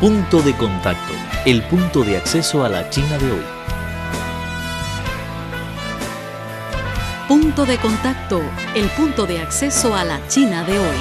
[0.00, 1.12] Punto de contacto,
[1.44, 3.44] el punto de acceso a la China de hoy.
[7.26, 8.40] Punto de contacto,
[8.76, 10.96] el punto de acceso a la China de hoy.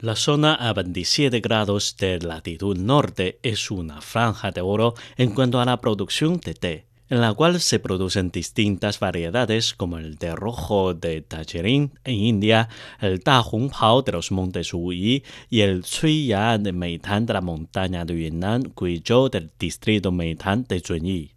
[0.00, 5.60] La zona a 27 grados de latitud norte es una franja de oro en cuanto
[5.60, 10.34] a la producción de té, en la cual se producen distintas variedades como el té
[10.34, 12.68] rojo de Tajirin en India,
[13.00, 17.34] el Ta Hong Pao de los montes Wuyi y el Cui Ya de Meitan de
[17.34, 21.30] la montaña de Yunnan, Guizhou del distrito Meitan de Zunyi.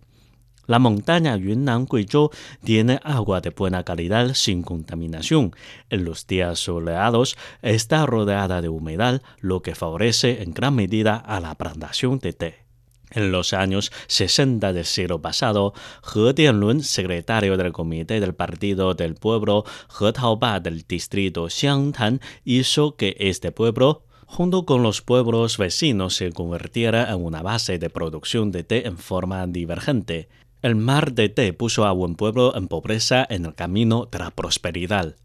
[0.66, 2.30] La montaña Yunnan Guizhou
[2.64, 5.52] tiene agua de buena calidad sin contaminación.
[5.90, 11.40] En los días soleados está rodeada de humedad, lo que favorece en gran medida a
[11.40, 12.69] la plantación de té.
[13.12, 15.74] En los años 60 del siglo pasado,
[16.16, 19.66] He Dianlun, secretario del Comité del Partido del Pueblo
[20.00, 26.32] He Taoba del distrito Xiangtan, hizo que este pueblo junto con los pueblos vecinos se
[26.32, 30.30] convirtiera en una base de producción de té en forma divergente.
[30.62, 34.30] El mar de té puso a buen pueblo en pobreza en el camino de la
[34.30, 35.16] prosperidad.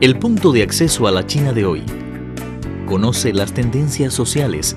[0.00, 1.82] El punto de acceso a la China de hoy.
[2.86, 4.76] Conoce las tendencias sociales,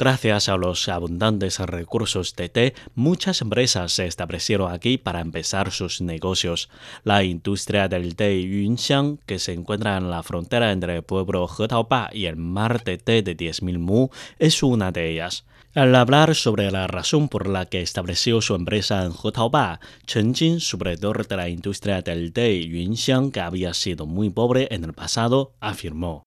[0.00, 6.00] Gracias a los abundantes recursos de té, muchas empresas se establecieron aquí para empezar sus
[6.00, 6.70] negocios.
[7.04, 12.08] La industria del té Yunxiang, que se encuentra en la frontera entre el pueblo Hetaoba
[12.14, 15.44] y el mar de té de 10.000 mu, es una de ellas.
[15.74, 20.60] Al hablar sobre la razón por la que estableció su empresa en Hetaoba, Chen Jin,
[20.60, 25.52] superior de la industria del té Yunxiang, que había sido muy pobre en el pasado,
[25.60, 26.24] afirmó.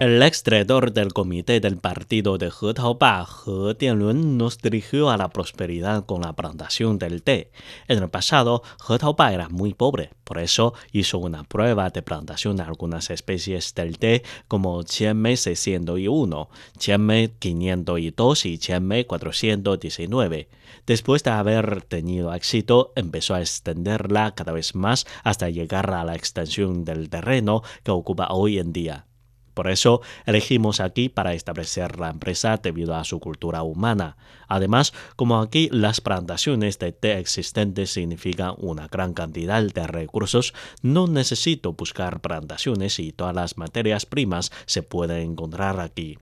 [0.00, 5.28] El exdirector del comité del partido de He Taoba, He Dianlun, nos dirigió a la
[5.28, 7.52] prosperidad con la plantación del té.
[7.86, 12.56] En el pasado, He Taoba era muy pobre, por eso hizo una prueba de plantación
[12.56, 16.48] de algunas especies del té como Qianmei 601,
[16.78, 20.48] Qianmei 502 y Qianmei 419.
[20.86, 26.16] Después de haber tenido éxito, empezó a extenderla cada vez más hasta llegar a la
[26.16, 29.06] extensión del terreno que ocupa hoy en día.
[29.54, 34.16] Por eso elegimos aquí para establecer la empresa debido a su cultura humana.
[34.48, 41.06] Además, como aquí las plantaciones de té existentes significan una gran cantidad de recursos, no
[41.06, 46.18] necesito buscar plantaciones y todas las materias primas se pueden encontrar aquí.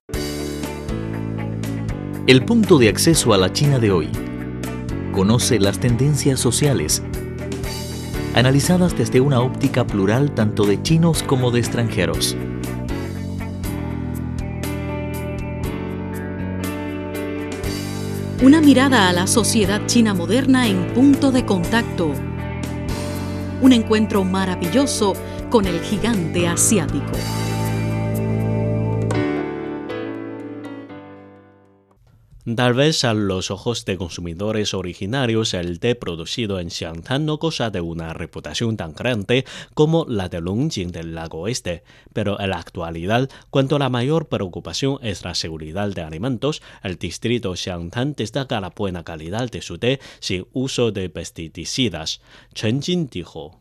[2.27, 4.09] El punto de acceso a la China de hoy.
[5.11, 7.03] Conoce las tendencias sociales,
[8.35, 12.37] analizadas desde una óptica plural tanto de chinos como de extranjeros.
[18.43, 22.11] Una mirada a la sociedad china moderna en punto de contacto.
[23.61, 25.13] Un encuentro maravilloso
[25.51, 27.11] con el gigante asiático.
[32.43, 37.69] Tal vez a los ojos de consumidores originarios el té producido en Xiangtan no goza
[37.69, 42.57] de una reputación tan grande como la de Longjing del lago Este, pero en la
[42.57, 48.71] actualidad, cuando la mayor preocupación es la seguridad de alimentos, el distrito Xiangtan destaca la
[48.71, 52.21] buena calidad de su té sin uso de pesticidas.
[52.55, 53.60] Chen Jin dijo.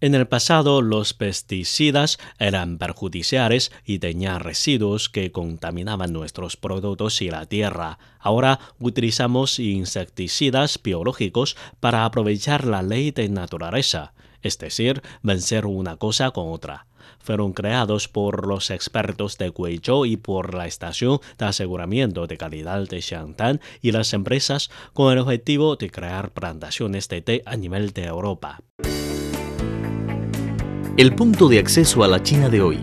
[0.00, 7.30] En el pasado, los pesticidas eran perjudiciales y tenían residuos que contaminaban nuestros productos y
[7.30, 7.98] la tierra.
[8.18, 14.12] Ahora utilizamos insecticidas biológicos para aprovechar la ley de naturaleza,
[14.42, 16.86] es decir, vencer una cosa con otra
[17.18, 22.86] fueron creados por los expertos de Guizhou y por la Estación de Aseguramiento de Calidad
[22.88, 27.92] de Xiangtan y las empresas con el objetivo de crear plantaciones de té a nivel
[27.92, 28.60] de Europa.
[30.96, 32.78] El punto de acceso a la China de hoy.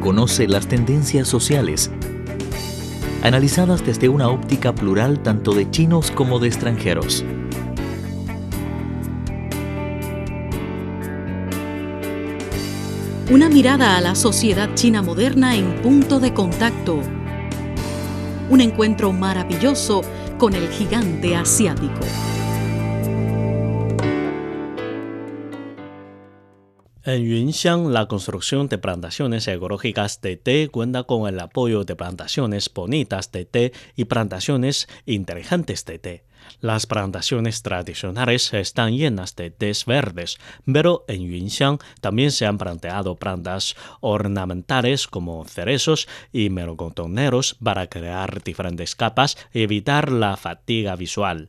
[0.00, 1.90] Conoce las tendencias sociales,
[3.22, 7.24] analizadas desde una óptica plural tanto de chinos como de extranjeros.
[13.32, 17.00] Una mirada a la sociedad china moderna en punto de contacto.
[18.50, 20.02] Un encuentro maravilloso
[20.36, 21.98] con el gigante asiático.
[27.04, 32.70] En Yunxiang, la construcción de plantaciones ecológicas de té cuenta con el apoyo de plantaciones
[32.70, 36.24] bonitas de té y plantaciones inteligentes de té.
[36.60, 43.16] Las plantaciones tradicionales están llenas de tés verdes, pero en Yunxiang también se han planteado
[43.16, 51.48] plantas ornamentales como cerezos y melocotoneros para crear diferentes capas y evitar la fatiga visual.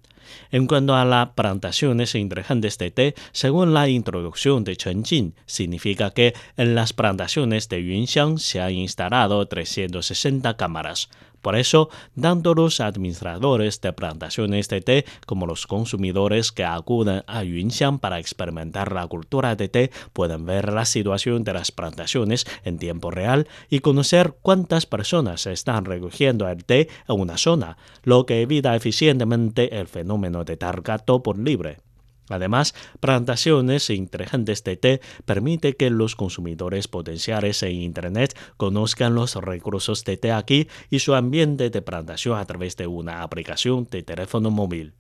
[0.52, 6.12] En cuanto a las plantaciones inteligentes de té, según la introducción de Chen Jin, significa
[6.12, 11.10] que en las plantaciones de Yunxiang se han instalado 360 cámaras.
[11.44, 17.44] Por eso, tanto los administradores de plantaciones de té como los consumidores que acuden a
[17.44, 22.78] Yunxiang para experimentar la cultura de té pueden ver la situación de las plantaciones en
[22.78, 28.42] tiempo real y conocer cuántas personas están recogiendo el té en una zona, lo que
[28.42, 31.80] evita eficientemente el fenómeno de dar gato por libre.
[32.30, 40.04] Además, plantaciones inteligentes de té permite que los consumidores potenciales en Internet conozcan los recursos
[40.06, 44.52] de té aquí y su ambiente de plantación a través de una aplicación de teléfono
[44.52, 44.96] móvil.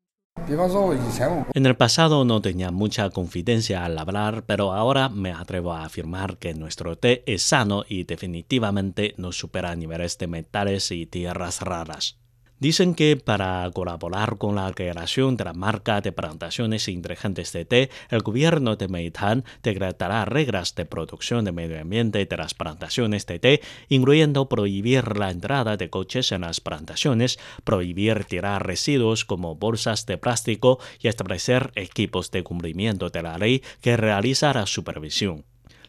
[1.54, 6.38] En el pasado no tenía mucha confidencia al hablar, pero ahora me atrevo a afirmar
[6.38, 12.23] que nuestro té es sano y definitivamente no supera niveles de metales y tierras raras.
[12.63, 17.89] Dicen que para colaborar con la creación de la marca de plantaciones inteligentes de té,
[18.10, 23.39] el gobierno de Meitán decretará reglas de producción de medio ambiente de las plantaciones de
[23.39, 30.06] té, incluyendo prohibir la entrada de coches en las plantaciones, prohibir tirar residuos como bolsas
[30.06, 35.44] de plástico y establecer equipos de cumplimiento de la ley que realiza la supervisión.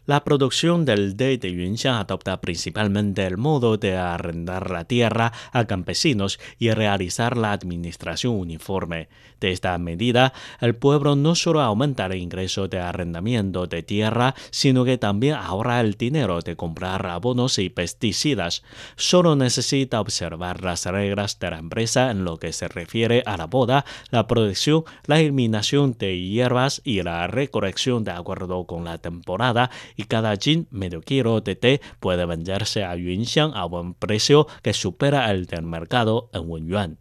[0.07, 6.39] La producción del de Yunxiang adopta principalmente el modo de arrendar la tierra a campesinos
[6.59, 9.09] y realizar la administración uniforme.
[9.39, 10.31] De esta medida,
[10.61, 15.81] el pueblo no solo aumenta el ingreso de arrendamiento de tierra, sino que también ahorra
[15.81, 18.63] el dinero de comprar abonos y pesticidas.
[18.95, 23.47] Solo necesita observar las reglas de la empresa en lo que se refiere a la
[23.47, 29.71] boda, la producción, la eliminación de hierbas y la recolección de acuerdo con la temporada
[29.95, 34.73] y cada jin medio kilo de té puede venderse a Yunxiang a buen precio que
[34.73, 36.99] supera el del mercado en Wenyuan.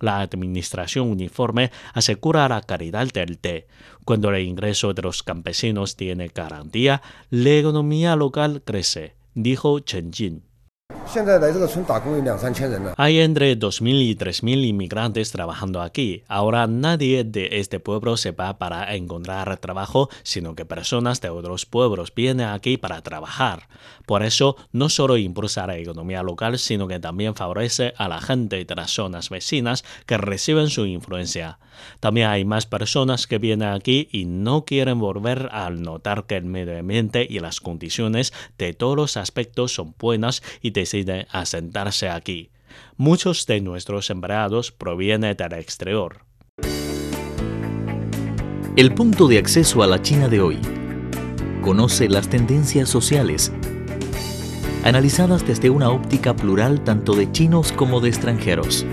[0.00, 3.68] La administración uniforme asegura la calidad del té.
[4.04, 7.00] Cuando el ingreso de los campesinos tiene garantía,
[7.30, 10.42] la economía local crece, dijo Chen Jin.
[12.96, 16.24] Hay entre 2.000 y 3.000 inmigrantes trabajando aquí.
[16.28, 21.66] Ahora nadie de este pueblo se va para encontrar trabajo, sino que personas de otros
[21.66, 23.68] pueblos vienen aquí para trabajar.
[24.06, 28.64] Por eso, no solo impulsa la economía local, sino que también favorece a la gente
[28.64, 31.58] de las zonas vecinas que reciben su influencia.
[32.00, 36.44] También hay más personas que vienen aquí y no quieren volver al notar que el
[36.44, 42.50] medio ambiente y las condiciones de todos los aspectos son buenas y deciden asentarse aquí.
[42.96, 46.24] Muchos de nuestros empleados provienen del exterior.
[48.76, 50.58] El punto de acceso a la China de hoy.
[51.62, 53.52] Conoce las tendencias sociales
[54.84, 58.84] analizadas desde una óptica plural tanto de chinos como de extranjeros.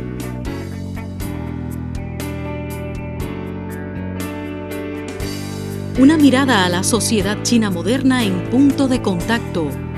[6.00, 9.91] Una mirada a la sociedad china moderna en punto de contacto.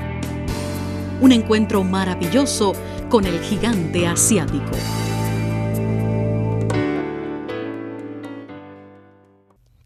[1.24, 2.74] Un encuentro maravilloso
[3.08, 4.72] con el gigante asiático.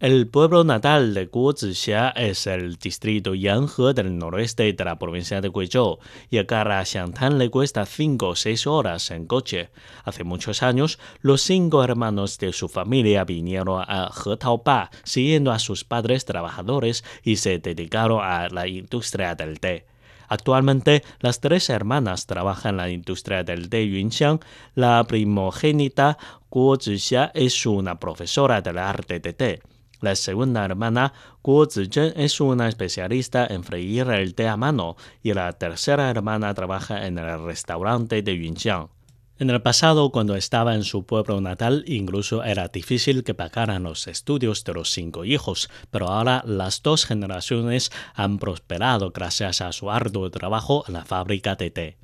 [0.00, 5.40] El pueblo natal de Guo Zixia es el distrito Yanghe del noroeste de la provincia
[5.40, 9.70] de Guizhou y a Xiangtan le cuesta 5 o 6 horas en coche.
[10.02, 15.84] Hace muchos años, los cinco hermanos de su familia vinieron a Hetaoba siguiendo a sus
[15.84, 19.86] padres trabajadores y se dedicaron a la industria del té.
[20.28, 24.40] Actualmente, las tres hermanas trabajan en la industria del té Yunxiang.
[24.74, 26.18] La primogénita,
[26.50, 29.62] Guo Zixia, es una profesora del arte de té.
[30.00, 35.32] La segunda hermana, Guo Zizhen, es una especialista en freír el té a mano y
[35.34, 38.97] la tercera hermana trabaja en el restaurante de Yunxiang.
[39.40, 44.08] En el pasado, cuando estaba en su pueblo natal, incluso era difícil que pagaran los
[44.08, 49.92] estudios de los cinco hijos, pero ahora las dos generaciones han prosperado gracias a su
[49.92, 51.96] arduo trabajo en la fábrica de té.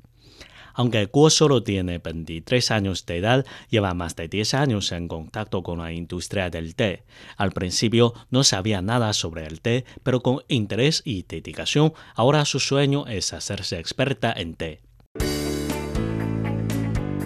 [0.75, 5.61] Aunque Guo solo tiene 23 años de edad, lleva más de 10 años en contacto
[5.61, 7.03] con la industria del té.
[7.35, 12.61] Al principio no sabía nada sobre el té, pero con interés y dedicación, ahora su
[12.61, 14.84] sueño es hacerse experta en té.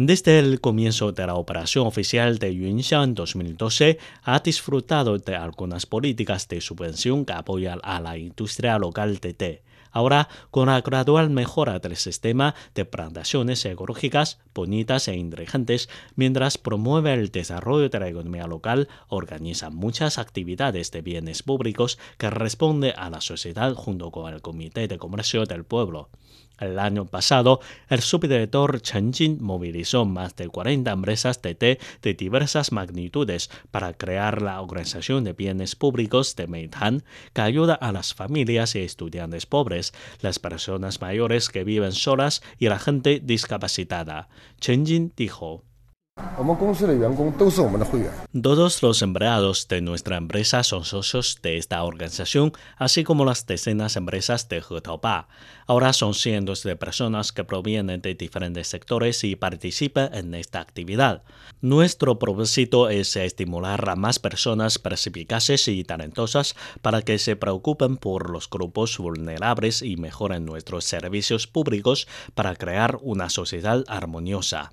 [0.00, 5.86] Desde el comienzo de la operación oficial de Yunxiang en 2012, ha disfrutado de algunas
[5.86, 9.62] políticas de subvención que apoyan a la industria local de té.
[9.90, 17.12] Ahora, con la gradual mejora del sistema de plantaciones ecológicas bonitas e inteligentes, mientras promueve
[17.14, 23.10] el desarrollo de la economía local, organiza muchas actividades de bienes públicos que responde a
[23.10, 26.08] la sociedad junto con el Comité de Comercio del Pueblo.
[26.58, 32.14] El año pasado, el subdirector Chen Jin movilizó más de 40 empresas de té de
[32.14, 38.14] diversas magnitudes para crear la Organización de Bienes Públicos de Meitan, que ayuda a las
[38.14, 44.28] familias y estudiantes pobres, las personas mayores que viven solas y la gente discapacitada.
[44.60, 45.67] Chen Jin dijo.
[48.42, 53.94] Todos los empleados de nuestra empresa son socios de esta organización, así como las decenas
[53.94, 55.28] de empresas de Hetaoba.
[55.66, 61.24] Ahora son cientos de personas que provienen de diferentes sectores y participan en esta actividad.
[61.60, 68.30] Nuestro propósito es estimular a más personas perspicaces y talentosas para que se preocupen por
[68.30, 74.72] los grupos vulnerables y mejoren nuestros servicios públicos para crear una sociedad armoniosa.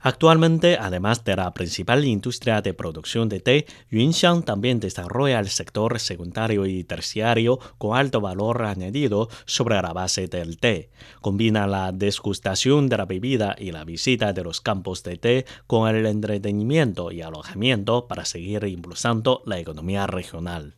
[0.00, 5.98] Actualmente, además de la principal industria de producción de té, Yunxiang también desarrolla el sector
[5.98, 10.90] secundario y terciario con alto valor añadido sobre la base del té.
[11.20, 15.94] Combina la desgustación de la bebida y la visita de los campos de té con
[15.94, 20.77] el entretenimiento y alojamiento para seguir impulsando la economía regional.